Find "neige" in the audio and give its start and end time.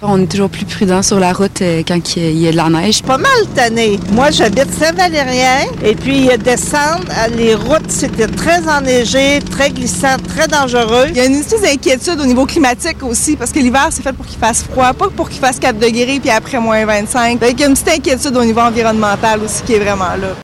2.68-3.02